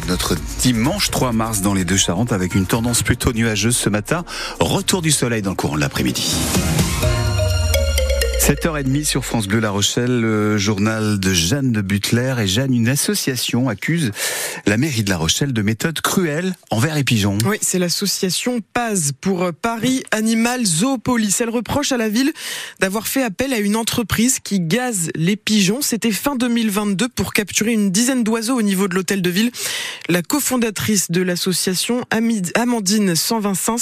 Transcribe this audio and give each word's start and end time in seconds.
de 0.00 0.06
notre 0.06 0.36
dimanche 0.60 1.10
3 1.10 1.32
mars 1.32 1.60
dans 1.60 1.74
les 1.74 1.84
deux 1.84 1.96
Charentes 1.96 2.32
avec 2.32 2.54
une 2.54 2.66
tendance 2.66 3.02
plutôt 3.02 3.32
nuageuse 3.32 3.76
ce 3.76 3.90
matin. 3.90 4.24
Retour 4.60 5.02
du 5.02 5.10
soleil 5.10 5.42
dans 5.42 5.50
le 5.50 5.56
courant 5.56 5.76
de 5.76 5.80
l'après-midi. 5.80 6.34
7h30 8.42 9.04
sur 9.04 9.24
France 9.24 9.46
Bleu 9.46 9.60
La 9.60 9.70
Rochelle, 9.70 10.20
le 10.20 10.58
journal 10.58 11.20
de 11.20 11.32
Jeanne 11.32 11.70
de 11.70 11.80
Butler. 11.80 12.34
Et 12.40 12.48
Jeanne, 12.48 12.74
une 12.74 12.88
association 12.88 13.68
accuse 13.68 14.10
la 14.66 14.76
mairie 14.76 15.04
de 15.04 15.10
La 15.10 15.16
Rochelle 15.16 15.52
de 15.52 15.62
méthodes 15.62 16.00
cruelles 16.00 16.52
envers 16.70 16.96
les 16.96 17.04
pigeons. 17.04 17.38
Oui, 17.46 17.58
c'est 17.60 17.78
l'association 17.78 18.60
Paz 18.74 19.12
pour 19.20 19.52
Paris 19.52 20.02
Animal 20.10 20.66
Zoopolis. 20.66 21.36
Elle 21.38 21.50
reproche 21.50 21.92
à 21.92 21.96
la 21.96 22.08
ville 22.08 22.32
d'avoir 22.80 23.06
fait 23.06 23.22
appel 23.22 23.52
à 23.52 23.58
une 23.58 23.76
entreprise 23.76 24.40
qui 24.40 24.58
gaze 24.58 25.10
les 25.14 25.36
pigeons. 25.36 25.80
C'était 25.80 26.10
fin 26.10 26.34
2022 26.34 27.10
pour 27.10 27.34
capturer 27.34 27.70
une 27.70 27.92
dizaine 27.92 28.24
d'oiseaux 28.24 28.58
au 28.58 28.62
niveau 28.62 28.88
de 28.88 28.96
l'hôtel 28.96 29.22
de 29.22 29.30
ville. 29.30 29.52
La 30.08 30.22
cofondatrice 30.22 31.12
de 31.12 31.22
l'association, 31.22 32.04
Amandine 32.10 33.14
125, 33.14 33.80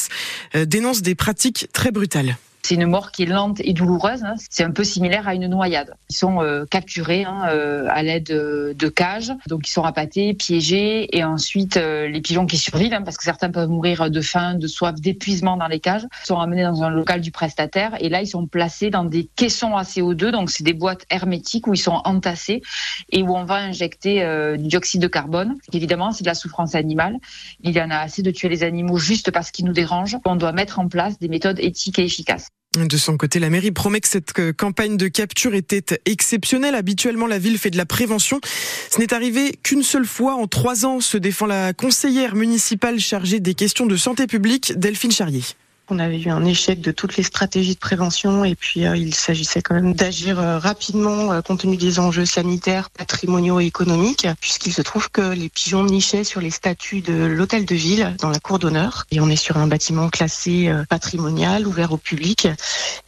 euh, 0.55 0.65
dénonce 0.67 1.01
des 1.01 1.15
pratiques 1.15 1.69
très 1.73 1.93
brutales. 1.93 2.37
C'est 2.63 2.75
une 2.75 2.87
mort 2.87 3.11
qui 3.11 3.23
est 3.23 3.27
lente 3.27 3.61
et 3.61 3.73
douloureuse. 3.73 4.23
Hein. 4.23 4.35
C'est 4.51 4.65
un 4.65 4.71
peu 4.71 4.85
similaire 4.85 5.27
à 5.27 5.35
une 5.35 5.47
noyade. 5.47 5.95
Ils 6.09 6.17
sont 6.17 6.43
euh, 6.43 6.65
capturés 6.67 7.25
hein, 7.25 7.47
euh, 7.49 7.87
à 7.91 8.03
l'aide 8.03 8.25
de, 8.25 8.89
cages, 8.89 9.33
donc 9.49 9.69
ils 9.69 9.71
sont 9.71 9.83
rapatés, 9.83 10.35
piégés, 10.35 11.17
et 11.17 11.25
ensuite 11.25 11.77
euh, 11.77 12.09
les 12.09 12.21
pigeons 12.21 12.47
qui 12.47 12.59
survivent, 12.59 12.93
hein, 12.93 13.03
parce 13.03 13.17
que 13.17 13.25
certains 13.25 13.51
peuvent 13.51 13.69
mourir 13.69 14.11
de 14.11 14.21
faim, 14.21 14.55
de 14.55 14.67
soif, 14.67 15.01
d'épuisement 15.01 15.57
dans 15.57 15.69
les 15.69 15.79
cages, 15.79 16.07
sont 16.25 16.39
amenés 16.39 16.65
dans 16.65 16.83
un 16.83 16.91
local 16.91 17.21
du 17.21 17.31
prestataire, 17.31 17.97
et 18.01 18.09
là 18.09 18.21
ils 18.21 18.27
sont 18.27 18.47
placés 18.47 18.91
dans 18.91 19.05
des 19.05 19.29
caissons 19.37 19.77
à 19.77 19.83
CO2, 19.83 20.31
donc 20.31 20.51
c'est 20.51 20.65
des 20.65 20.75
boîtes 20.75 21.07
hermétiques 21.09 21.69
où 21.69 21.75
ils 21.75 21.79
sont 21.79 22.01
entassés 22.05 22.63
et 23.11 23.23
où 23.23 23.37
on 23.37 23.45
va 23.45 23.57
injecter 23.57 24.27
du 24.59 24.69
dioxyde 24.69 25.01
de 25.01 25.07
carbone. 25.07 25.57
Évidemment, 25.73 26.13
c'est 26.13 26.25
de 26.25 26.29
la 26.29 26.35
souffrance 26.35 26.75
animale. 26.75 27.17
Il 27.63 27.73
y 27.73 27.81
en 27.81 27.91
a 27.91 27.99
assez 27.99 28.23
de 28.23 28.31
tuer 28.31 28.49
les 28.49 28.65
animaux 28.65 28.99
juste 28.99 29.31
parce 29.31 29.51
qu'ils 29.51 29.67
nous 29.67 29.73
dérangent. 29.73 30.19
On 30.25 30.37
doit 30.37 30.53
mettre 30.53 30.79
en 30.79 30.89
place 30.89 31.19
des 31.19 31.29
méthodes 31.29 31.59
éthiques 31.61 31.99
et 31.99 32.05
efficaces. 32.05 32.51
De 32.79 32.97
son 32.97 33.17
côté, 33.17 33.41
la 33.41 33.51
mairie 33.51 33.73
promet 33.73 34.01
que 34.01 34.07
cette 34.07 34.39
euh, 34.39 34.53
campagne 34.53 34.97
de 34.97 35.09
capture 35.09 35.57
était 35.57 36.01
exceptionnelle. 36.07 36.77
Habituellement, 36.77 37.27
la 37.27 37.41
ville 37.41 37.59
fait 37.59 37.71
de 37.71 37.77
la 37.77 37.85
prévention. 37.85 38.41
Ce 38.93 39.01
n'est 39.01 39.13
arrivé 39.13 39.59
qu'une 39.65 39.83
seule 39.83 40.07
fois 40.07 40.35
en 40.35 40.47
trois 40.47 40.87
ans, 40.87 41.01
se 41.01 41.17
défend 41.17 41.47
la 41.47 41.73
conseillère 41.73 42.37
municipale 42.37 43.01
chargée 43.01 43.41
des 43.41 43.55
questions 43.55 43.87
de 43.87 43.97
santé 43.97 44.29
publique, 44.29 44.79
Delphine 44.79 45.11
Charrier. 45.11 45.43
On 45.93 45.99
avait 45.99 46.21
eu 46.21 46.31
un 46.31 46.45
échec 46.45 46.81
de 46.81 46.93
toutes 46.93 47.17
les 47.17 47.25
stratégies 47.25 47.75
de 47.75 47.81
prévention 47.81 48.45
et 48.45 48.55
puis 48.55 48.87
euh, 48.87 48.97
il 48.97 49.13
s'agissait 49.13 49.61
quand 49.61 49.75
même 49.75 49.93
d'agir 49.93 50.39
euh, 50.39 50.57
rapidement 50.57 51.33
euh, 51.33 51.43
compte 51.43 51.61
tenu 51.61 51.77
des 51.77 51.99
enjeux 51.99 52.27
sanitaires, 52.27 52.91
patrimoniaux 52.91 53.59
et 53.59 53.67
économiques, 53.67 54.29
puisqu'il 54.41 54.73
se 54.73 54.83
trouve 54.83 55.11
que 55.11 55.33
les 55.33 55.49
pigeons 55.49 55.83
nichaient 55.83 56.23
sur 56.23 56.41
les 56.41 56.51
statues 56.51 57.01
de 57.01 57.25
l'hôtel 57.25 57.65
de 57.65 57.75
ville 57.75 58.15
dans 58.21 58.31
la 58.31 58.39
cour 58.39 58.61
d'honneur. 58.61 59.05
Et 59.11 59.19
on 59.19 59.29
est 59.29 59.35
sur 59.35 59.57
un 59.57 59.67
bâtiment 59.67 60.11
classé 60.11 60.73
patrimonial, 60.89 61.67
ouvert 61.67 61.91
au 61.93 61.97
public. 61.97 62.47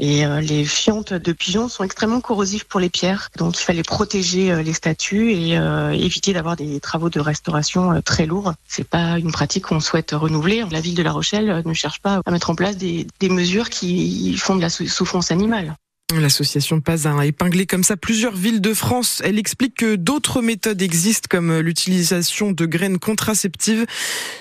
Et 0.00 0.24
les 0.40 0.64
fientes 0.64 1.12
de 1.12 1.32
pigeons 1.32 1.68
sont 1.68 1.84
extrêmement 1.84 2.20
corrosives 2.20 2.66
pour 2.66 2.80
les 2.80 2.90
pierres. 2.90 3.30
Donc 3.36 3.58
il 3.58 3.62
fallait 3.62 3.82
protéger 3.82 4.62
les 4.62 4.72
statues 4.72 5.32
et 5.32 5.52
éviter 5.92 6.32
d'avoir 6.32 6.56
des 6.56 6.80
travaux 6.80 7.10
de 7.10 7.20
restauration 7.20 8.00
très 8.02 8.26
lourds. 8.26 8.52
C'est 8.66 8.88
pas 8.88 9.18
une 9.18 9.32
pratique 9.32 9.66
qu'on 9.66 9.80
souhaite 9.80 10.10
renouveler. 10.12 10.64
La 10.70 10.80
ville 10.80 10.94
de 10.94 11.02
La 11.02 11.12
Rochelle 11.12 11.62
ne 11.64 11.74
cherche 11.74 12.00
pas 12.00 12.20
à 12.24 12.30
mettre 12.30 12.50
en 12.50 12.54
place 12.54 12.71
des, 12.76 13.06
mesures 13.28 13.70
qui 13.70 14.36
font 14.36 14.56
de 14.56 14.60
la 14.60 14.68
souffrance 14.68 15.30
animale. 15.30 15.76
L'association 16.20 16.80
Paz 16.80 17.06
a 17.06 17.24
épinglé 17.24 17.66
comme 17.66 17.84
ça 17.84 17.96
plusieurs 17.96 18.36
villes 18.36 18.60
de 18.60 18.74
France. 18.74 19.22
Elle 19.24 19.38
explique 19.38 19.76
que 19.76 19.96
d'autres 19.96 20.42
méthodes 20.42 20.82
existent 20.82 21.26
comme 21.30 21.58
l'utilisation 21.60 22.52
de 22.52 22.66
graines 22.66 22.98
contraceptives, 22.98 23.86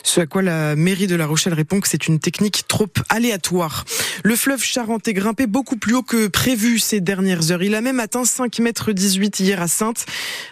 ce 0.03 0.21
à 0.21 0.25
quoi 0.25 0.41
la 0.41 0.75
mairie 0.75 1.07
de 1.07 1.15
La 1.15 1.25
Rochelle 1.25 1.53
répond 1.53 1.79
que 1.79 1.87
c'est 1.87 2.07
une 2.07 2.19
technique 2.19 2.65
trop 2.67 2.89
aléatoire. 3.09 3.85
Le 4.23 4.35
fleuve 4.35 4.63
Charente 4.63 5.07
est 5.07 5.13
grimpé 5.13 5.47
beaucoup 5.47 5.77
plus 5.77 5.95
haut 5.95 6.03
que 6.03 6.27
prévu 6.27 6.79
ces 6.79 7.01
dernières 7.01 7.51
heures. 7.51 7.63
Il 7.63 7.75
a 7.75 7.81
même 7.81 7.99
atteint 7.99 8.25
5 8.25 8.59
mètres 8.59 8.91
18 8.91 9.39
hier 9.39 9.61
à 9.61 9.67
Sainte. 9.67 10.05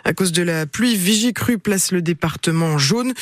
À 0.06 0.14
cause 0.14 0.32
de 0.32 0.44
la 0.44 0.66
pluie, 0.66 0.96
Vigicru 0.96 1.58
place 1.58 1.92
le 1.92 2.02
département 2.02 2.78
jaune 2.78 3.14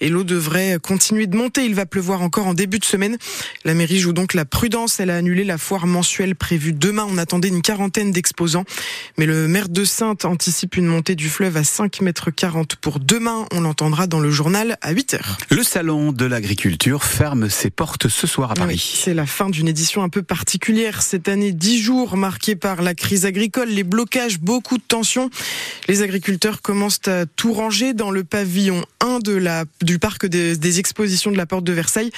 et 0.00 0.08
l'eau 0.08 0.24
devrait 0.24 0.78
continuer 0.82 1.26
de 1.26 1.36
monter. 1.36 1.64
Il 1.64 1.74
va 1.74 1.86
pleuvoir 1.86 2.22
encore 2.22 2.46
en 2.46 2.54
début 2.54 2.78
de 2.78 2.84
semaine. 2.84 3.16
La 3.64 3.74
mairie 3.74 3.98
joue 3.98 4.12
donc 4.12 4.34
la 4.34 4.44
prudence. 4.44 5.00
Elle 5.00 5.10
a 5.10 5.16
annulé 5.16 5.44
la 5.44 5.58
foire 5.58 5.86
mensuelle 5.86 6.34
prévue 6.34 6.72
demain. 6.72 7.06
On 7.08 7.18
attendait 7.18 7.48
une 7.48 7.62
quarantaine 7.62 8.12
d'exposants. 8.12 8.64
Mais 9.18 9.26
le 9.26 9.48
maire 9.48 9.68
de 9.68 9.84
Sainte 9.84 10.24
anticipe 10.24 10.76
une 10.76 10.86
montée 10.86 11.14
du 11.14 11.28
fleuve 11.28 11.56
à 11.56 11.64
5 11.64 12.00
mètres 12.00 12.30
40 12.30 12.76
pour 12.76 13.00
demain. 13.00 13.46
On 13.52 13.60
l'entendra 13.60 14.06
dans 14.06 14.20
le 14.20 14.30
journal 14.30 14.78
à 14.82 14.92
8 14.92 15.14
heures. 15.14 15.38
Le 15.50 15.62
salon 15.62 16.12
de 16.12 16.26
l'agriculture 16.26 17.04
ferme 17.04 17.48
ses 17.48 17.70
portes 17.70 18.08
ce 18.08 18.26
soir 18.26 18.50
à 18.50 18.54
Paris. 18.54 18.94
c'est 19.02 19.14
la 19.14 19.26
fin 19.26 19.50
d'une 19.50 19.68
édition 19.68 19.85
un 19.94 20.08
peu 20.08 20.22
particulière 20.22 21.02
cette 21.02 21.28
année. 21.28 21.52
10 21.52 21.78
jours 21.80 22.16
marqués 22.16 22.56
par 22.56 22.82
la 22.82 22.94
crise 22.94 23.24
agricole, 23.24 23.68
les 23.68 23.84
blocages, 23.84 24.40
beaucoup 24.40 24.78
de 24.78 24.82
tensions. 24.86 25.30
Les 25.88 26.02
agriculteurs 26.02 26.62
commencent 26.62 27.06
à 27.06 27.26
tout 27.26 27.52
ranger 27.52 27.94
dans 27.94 28.10
le 28.10 28.24
pavillon 28.24 28.84
1 29.00 29.20
de 29.20 29.32
la, 29.32 29.64
du 29.82 29.98
parc 29.98 30.26
des, 30.26 30.56
des 30.56 30.78
expositions 30.78 31.30
de 31.30 31.36
la 31.36 31.46
Porte 31.46 31.64
de 31.64 31.72
Versailles. 31.72 32.10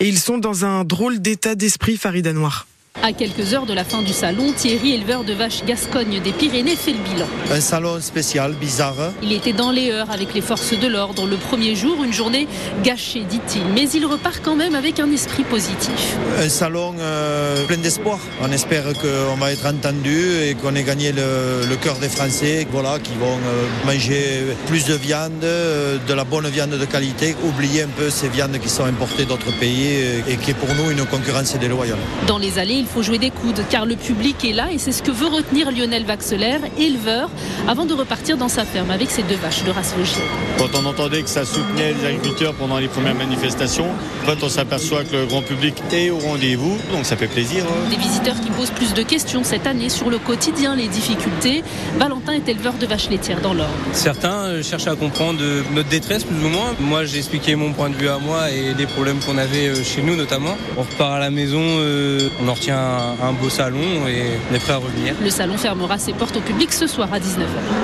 Et 0.00 0.08
ils 0.08 0.18
sont 0.18 0.38
dans 0.38 0.64
un 0.64 0.84
drôle 0.84 1.20
d'état 1.20 1.54
d'esprit, 1.54 1.96
Farida 1.96 2.32
Noir. 2.32 2.66
À 3.00 3.12
quelques 3.12 3.52
heures 3.52 3.66
de 3.66 3.72
la 3.72 3.82
fin 3.82 4.02
du 4.02 4.12
salon, 4.12 4.52
Thierry, 4.52 4.92
éleveur 4.92 5.24
de 5.24 5.32
vaches 5.32 5.64
Gascogne 5.64 6.20
des 6.22 6.30
Pyrénées, 6.30 6.76
fait 6.76 6.92
le 6.92 6.98
bilan. 6.98 7.26
Un 7.50 7.60
salon 7.60 8.00
spécial, 8.00 8.52
bizarre. 8.52 9.12
Il 9.22 9.32
était 9.32 9.52
dans 9.52 9.72
les 9.72 9.90
heures 9.90 10.10
avec 10.10 10.34
les 10.34 10.40
forces 10.40 10.78
de 10.78 10.86
l'ordre. 10.86 11.26
Le 11.26 11.36
premier 11.36 11.74
jour, 11.74 12.04
une 12.04 12.12
journée 12.12 12.46
gâchée, 12.84 13.24
dit-il. 13.28 13.64
Mais 13.74 13.88
il 13.90 14.06
repart 14.06 14.40
quand 14.44 14.54
même 14.54 14.76
avec 14.76 15.00
un 15.00 15.10
esprit 15.10 15.42
positif. 15.42 16.16
Un 16.38 16.48
salon 16.48 16.94
euh, 17.00 17.64
plein 17.66 17.78
d'espoir. 17.78 18.20
On 18.40 18.52
espère 18.52 18.84
qu'on 18.84 19.36
va 19.36 19.52
être 19.52 19.66
entendu 19.66 20.36
et 20.42 20.54
qu'on 20.54 20.74
ait 20.76 20.84
gagné 20.84 21.10
le, 21.10 21.74
cœur 21.82 21.96
des 21.96 22.08
Français, 22.08 22.68
voilà, 22.70 23.00
qui 23.00 23.14
vont 23.14 23.26
euh, 23.26 23.86
manger 23.86 24.54
plus 24.68 24.84
de 24.84 24.94
viande, 24.94 25.42
euh, 25.42 25.98
de 26.06 26.14
la 26.14 26.24
bonne 26.24 26.46
viande 26.48 26.70
de 26.70 26.84
qualité, 26.84 27.34
oublier 27.42 27.82
un 27.82 27.88
peu 27.88 28.10
ces 28.10 28.28
viandes 28.28 28.58
qui 28.62 28.68
sont 28.68 28.84
importées 28.84 29.24
d'autres 29.24 29.50
pays 29.58 30.22
et 30.28 30.36
qui 30.36 30.52
est 30.52 30.54
pour 30.54 30.72
nous 30.76 30.90
une 30.90 31.04
concurrence 31.06 31.56
déloyale. 31.56 31.98
Dans 32.28 32.38
les 32.38 32.58
allées, 32.60 32.81
il 32.82 32.88
faut 32.88 33.02
jouer 33.02 33.18
des 33.18 33.30
coudes 33.30 33.62
car 33.70 33.86
le 33.86 33.94
public 33.94 34.44
est 34.44 34.52
là 34.52 34.72
et 34.72 34.78
c'est 34.78 34.90
ce 34.90 35.04
que 35.04 35.12
veut 35.12 35.28
retenir 35.28 35.70
Lionel 35.70 36.04
Vaxelaire, 36.04 36.60
éleveur, 36.78 37.30
avant 37.68 37.86
de 37.86 37.94
repartir 37.94 38.36
dans 38.36 38.48
sa 38.48 38.64
ferme 38.64 38.90
avec 38.90 39.08
ses 39.08 39.22
deux 39.22 39.36
vaches 39.36 39.62
de 39.62 39.70
race 39.70 39.94
logée. 39.96 40.26
Quand 40.58 40.68
on 40.74 40.84
entendait 40.84 41.22
que 41.22 41.28
ça 41.28 41.44
soutenait 41.44 41.94
les 41.94 42.04
agriculteurs 42.04 42.54
pendant 42.54 42.78
les 42.78 42.88
premières 42.88 43.14
manifestations, 43.14 43.86
en 44.22 44.26
fait 44.26 44.42
on 44.42 44.48
s'aperçoit 44.48 45.04
que 45.04 45.14
le 45.14 45.26
grand 45.26 45.42
public 45.42 45.74
est 45.92 46.10
au 46.10 46.18
rendez-vous, 46.18 46.76
donc 46.92 47.06
ça 47.06 47.16
fait 47.16 47.28
plaisir. 47.28 47.64
Hein. 47.64 47.90
Des 47.90 47.96
visiteurs 47.96 48.40
qui 48.40 48.50
posent 48.50 48.70
plus 48.70 48.94
de 48.94 49.02
questions 49.02 49.44
cette 49.44 49.68
année 49.68 49.88
sur 49.88 50.10
le 50.10 50.18
quotidien, 50.18 50.74
les 50.74 50.88
difficultés. 50.88 51.62
Valentin 51.98 52.32
est 52.32 52.48
éleveur 52.48 52.74
de 52.74 52.86
vaches 52.86 53.10
laitières 53.10 53.40
dans 53.40 53.54
l'Or. 53.54 53.70
Certains 53.92 54.46
euh, 54.46 54.62
cherchent 54.64 54.88
à 54.88 54.96
comprendre 54.96 55.40
notre 55.72 55.88
détresse 55.88 56.24
plus 56.24 56.44
ou 56.44 56.48
moins. 56.48 56.74
Moi 56.80 57.04
j'ai 57.04 57.18
expliqué 57.18 57.54
mon 57.54 57.72
point 57.72 57.90
de 57.90 57.94
vue 57.94 58.08
à 58.08 58.18
moi 58.18 58.50
et 58.50 58.74
les 58.74 58.86
problèmes 58.86 59.20
qu'on 59.20 59.38
avait 59.38 59.68
euh, 59.68 59.84
chez 59.84 60.02
nous 60.02 60.16
notamment. 60.16 60.56
On 60.76 60.82
repart 60.82 61.12
à 61.12 61.20
la 61.20 61.30
maison, 61.30 61.60
euh, 61.62 62.28
on 62.42 62.48
en 62.48 62.54
retient 62.54 62.71
un, 62.72 63.32
beau 63.40 63.48
salon 63.48 64.06
et 64.08 64.38
on 64.50 64.54
est 64.54 64.58
prêt 64.58 64.72
à 64.72 64.78
revenir. 64.78 65.14
Le 65.22 65.30
salon 65.30 65.56
fermera 65.56 65.98
ses 65.98 66.12
portes 66.12 66.36
au 66.36 66.40
public 66.40 66.72
ce 66.72 66.86
soir 66.86 67.08
à 67.12 67.18
19h. 67.18 67.82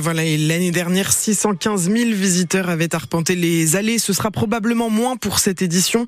Voilà, 0.00 0.22
l'année 0.24 0.70
dernière, 0.70 1.12
615 1.12 1.90
000 1.90 2.10
visiteurs 2.12 2.68
avaient 2.68 2.94
arpenté 2.94 3.34
les 3.34 3.76
allées. 3.76 3.98
Ce 3.98 4.12
sera 4.12 4.30
probablement 4.30 4.90
moins 4.90 5.16
pour 5.16 5.38
cette 5.38 5.60
édition. 5.60 6.06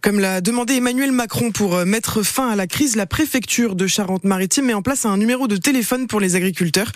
Comme 0.00 0.20
l'a 0.20 0.40
demandé 0.40 0.74
Emmanuel 0.74 1.12
Macron 1.12 1.50
pour 1.50 1.76
euh, 1.76 1.84
mettre 1.84 2.22
fin 2.22 2.48
à 2.48 2.56
la 2.56 2.66
crise, 2.66 2.94
la 2.94 3.06
préfecture 3.06 3.74
de 3.74 3.86
Charente-Maritime 3.86 4.66
met 4.66 4.74
en 4.74 4.82
place 4.82 5.06
un 5.06 5.16
numéro 5.16 5.48
de 5.48 5.56
téléphone 5.56 6.08
pour 6.08 6.20
les 6.20 6.36
agriculteurs. 6.36 6.92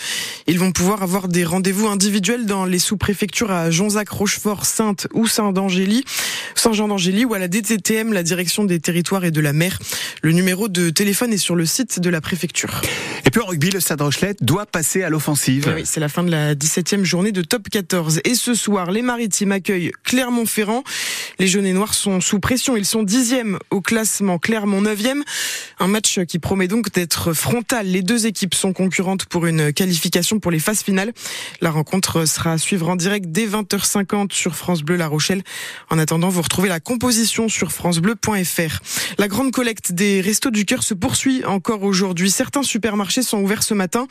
Ils 0.46 0.58
vont 0.58 0.72
pouvoir 0.72 1.02
avoir 1.02 1.28
des 1.28 1.44
rendez-vous 1.44 1.86
individuels 1.86 2.46
dans 2.46 2.64
les 2.64 2.78
sous-préfectures 2.78 3.50
à 3.50 3.70
Jonzac, 3.70 4.08
Rochefort, 4.08 4.66
Sainte 4.66 5.06
ou 5.14 5.26
Saint-D'Angély, 5.26 6.04
Saint-Jean 6.58 6.88
d'Angély 6.88 7.24
ou 7.24 7.34
à 7.34 7.38
la 7.38 7.48
DTTM, 7.48 8.12
la 8.12 8.22
direction 8.22 8.64
des 8.64 8.80
territoires 8.80 9.24
et 9.24 9.30
de 9.30 9.40
la 9.40 9.52
mer. 9.52 9.78
Le 10.22 10.32
numéro 10.32 10.68
de 10.68 10.90
téléphone 10.90 11.32
est 11.32 11.38
sur 11.38 11.54
le 11.54 11.66
site 11.66 12.00
de 12.00 12.10
la 12.10 12.20
préfecture. 12.20 12.82
Et 13.24 13.30
puis 13.30 13.40
en 13.40 13.46
rugby, 13.46 13.70
le 13.70 13.80
Stade 13.80 14.00
Rochelet 14.00 14.36
doit 14.40 14.66
passer 14.66 15.02
à 15.02 15.10
l'offensive. 15.10 15.72
Oui, 15.74 15.82
c'est 15.84 16.00
la 16.00 16.08
fin 16.08 16.22
de 16.22 16.30
la 16.30 16.54
17e 16.54 17.04
journée 17.04 17.32
de 17.32 17.42
top 17.42 17.68
14. 17.68 18.20
Et 18.24 18.34
ce 18.34 18.54
soir, 18.54 18.90
les 18.90 19.02
Maritimes 19.02 19.52
accueillent 19.52 19.92
Clermont-Ferrand. 20.04 20.84
Les 21.38 21.46
jaunes 21.46 21.66
et 21.66 21.72
noirs 21.72 21.94
sont 21.94 22.20
sous 22.20 22.40
pression. 22.40 22.76
Ils 22.76 22.86
sont 22.86 23.02
dixièmes 23.02 23.58
au 23.70 23.80
classement, 23.80 24.38
Clermont 24.38 24.82
9e. 24.82 25.22
Un 25.78 25.88
match 25.88 26.20
qui 26.20 26.38
promet 26.38 26.68
donc 26.68 26.92
d'être 26.92 27.32
frontal. 27.32 27.86
Les 27.86 28.02
deux 28.02 28.26
équipes 28.26 28.54
sont 28.54 28.72
concurrentes 28.72 29.26
pour 29.26 29.46
une 29.46 29.72
qualification 29.72 30.40
pour 30.40 30.50
les 30.50 30.58
phases 30.58 30.82
finales. 30.82 31.12
La 31.60 31.70
rencontre 31.70 32.24
sera 32.24 32.52
à 32.52 32.58
suivre 32.58 32.88
en 32.88 32.96
direct 32.96 33.26
dès 33.28 33.46
20h50 33.46 34.32
sur 34.32 34.56
France 34.56 34.82
Bleu 34.82 34.96
La 34.96 35.08
Rochelle. 35.08 35.42
En 35.90 35.98
attendant, 35.98 36.28
vous 36.28 36.42
la 36.64 36.80
composition 36.80 37.48
sur 37.48 37.72
francebleu.fr. 37.72 38.80
La 39.18 39.28
grande 39.28 39.52
collecte 39.52 39.92
des 39.92 40.20
Restos 40.20 40.50
du 40.50 40.64
Cœur 40.64 40.82
se 40.82 40.94
poursuit 40.94 41.44
encore 41.44 41.82
aujourd'hui. 41.82 42.30
Certains 42.30 42.62
supermarchés 42.62 43.22
sont 43.22 43.42
ouverts 43.42 43.62
ce 43.62 43.74
matin 43.74 44.06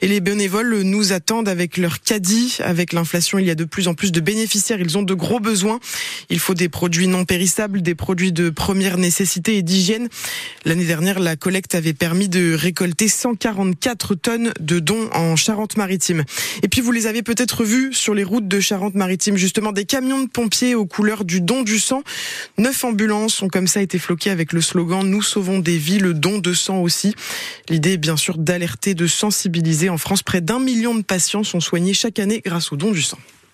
et 0.00 0.08
les 0.08 0.20
bénévoles 0.20 0.82
nous 0.82 1.12
attendent 1.12 1.48
avec 1.48 1.76
leur 1.76 2.00
caddie. 2.00 2.58
Avec 2.60 2.92
l'inflation, 2.92 3.38
il 3.38 3.46
y 3.46 3.50
a 3.50 3.54
de 3.54 3.64
plus 3.64 3.88
en 3.88 3.94
plus 3.94 4.12
de 4.12 4.20
bénéficiaires. 4.20 4.80
Ils 4.80 4.96
ont 4.96 5.02
de 5.02 5.14
gros 5.14 5.40
besoins. 5.40 5.80
Il 6.30 6.38
faut 6.38 6.54
des 6.54 6.68
produits 6.68 7.08
non 7.08 7.24
périssables, 7.24 7.82
des 7.82 7.94
produits 7.94 8.32
de 8.32 8.50
première 8.50 8.96
nécessité 8.96 9.56
et 9.56 9.62
d'hygiène. 9.62 10.08
L'année 10.64 10.84
dernière, 10.84 11.18
la 11.18 11.36
collecte 11.36 11.74
avait 11.74 11.92
permis 11.92 12.28
de 12.28 12.54
récolter 12.54 13.08
144 13.08 14.14
tonnes 14.14 14.52
de 14.60 14.78
dons 14.78 15.10
en 15.12 15.34
Charente-Maritime. 15.36 16.24
Et 16.62 16.68
puis, 16.68 16.80
vous 16.80 16.92
les 16.92 17.06
avez 17.06 17.22
peut-être 17.22 17.64
vus 17.64 17.92
sur 17.92 18.14
les 18.14 18.24
routes 18.24 18.46
de 18.46 18.60
Charente-Maritime, 18.60 19.36
justement, 19.36 19.72
des 19.72 19.84
camions 19.84 20.22
de 20.22 20.28
pompiers 20.28 20.76
aux 20.76 20.86
couleurs 20.86 21.24
du 21.24 21.40
don 21.40 21.62
du 21.62 21.79
sang. 21.80 22.04
Neuf 22.56 22.84
ambulances 22.84 23.42
ont 23.42 23.48
comme 23.48 23.66
ça 23.66 23.82
été 23.82 23.98
floquées 23.98 24.30
avec 24.30 24.52
le 24.52 24.60
slogan 24.60 25.04
Nous 25.04 25.22
sauvons 25.22 25.58
des 25.58 25.76
vies, 25.76 25.98
le 25.98 26.14
don 26.14 26.38
de 26.38 26.52
sang 26.52 26.78
aussi. 26.78 27.14
L'idée 27.68 27.94
est 27.94 27.96
bien 27.98 28.16
sûr 28.16 28.38
d'alerter, 28.38 28.94
de 28.94 29.08
sensibiliser. 29.08 29.88
En 29.88 29.98
France, 29.98 30.22
près 30.22 30.40
d'un 30.40 30.60
million 30.60 30.94
de 30.94 31.02
patients 31.02 31.42
sont 31.42 31.60
soignés 31.60 31.94
chaque 31.94 32.20
année 32.20 32.40
grâce 32.44 32.70
au 32.70 32.76
don 32.76 32.92
du 32.92 33.02
sang. 33.02 33.18